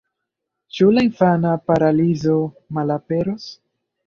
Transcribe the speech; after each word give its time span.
Ĉu 0.77 0.87
la 0.95 1.03
infana 1.07 1.51
paralizo 1.67 2.39
malaperos? 2.79 3.47